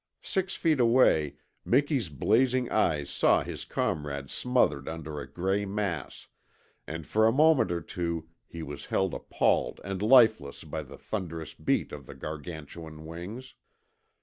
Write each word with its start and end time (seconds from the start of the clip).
Six 0.23 0.55
feet 0.55 0.79
away 0.79 1.35
Miki's 1.63 2.09
blazing 2.09 2.71
eyes 2.71 3.07
saw 3.07 3.43
his 3.43 3.65
comrade 3.65 4.31
smothered 4.31 4.89
under 4.89 5.19
a 5.19 5.31
gray 5.31 5.63
mass, 5.63 6.25
and 6.87 7.05
for 7.05 7.27
a 7.27 7.31
moment 7.31 7.71
or 7.71 7.81
two 7.81 8.27
he 8.47 8.63
was 8.63 8.87
held 8.87 9.13
appalled 9.13 9.79
and 9.83 10.01
lifeless 10.01 10.63
by 10.63 10.81
the 10.81 10.97
thunderous 10.97 11.53
beat 11.53 11.91
of 11.91 12.07
the 12.07 12.15
gargantuan 12.15 13.05
wings. 13.05 13.53